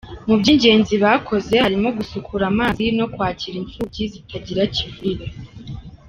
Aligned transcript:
Mu 0.27 0.35
by’ingenzi 0.39 0.93
bakoze 1.03 1.53
harimo 1.63 1.89
gusukura 1.97 2.43
amazi 2.51 2.83
no 2.97 3.05
kwakira 3.13 3.55
imfubyi 3.61 4.03
zitagira 4.13 4.61
kivurira. 4.75 5.25